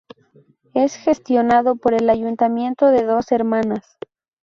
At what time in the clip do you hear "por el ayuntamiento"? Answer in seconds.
1.75-2.87